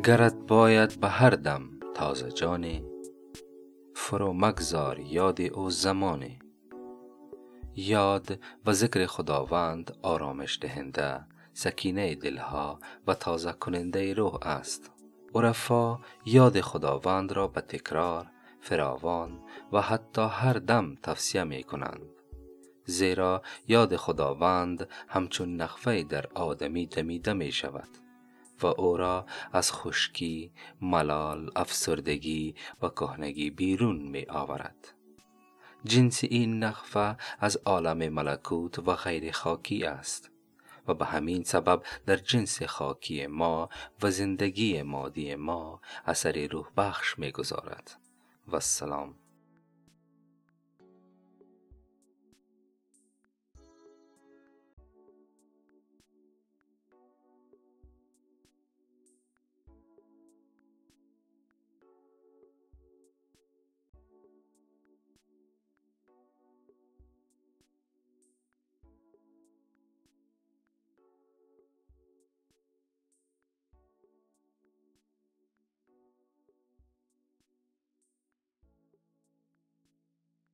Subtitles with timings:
[0.00, 2.84] گرت باید به هر دم تازه جانی.
[3.94, 6.38] فرو مگذار یاد او زمانی.
[7.76, 11.20] یاد و ذکر خداوند آرامش دهنده
[11.52, 14.90] سکینه دلها و تازه کننده روح است.
[15.34, 18.26] عرفا یاد خداوند را به تکرار
[18.60, 19.40] فراوان
[19.72, 22.02] و حتی هر دم توصیه می کنند.
[22.84, 28.01] زیرا یاد خداوند همچون نخفه در آدمی دمیده می شود.
[28.62, 34.94] و او را از خشکی، ملال، افسردگی و کهنگی بیرون می آورد.
[35.84, 40.30] جنس این نخفه از عالم ملکوت و غیر خاکی است
[40.88, 43.68] و به همین سبب در جنس خاکی ما
[44.02, 48.00] و زندگی مادی ما اثر روح بخش می گذارد
[48.48, 49.14] و السلام